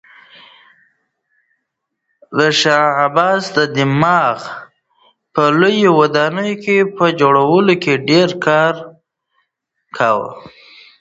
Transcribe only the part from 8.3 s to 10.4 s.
کار کاوه.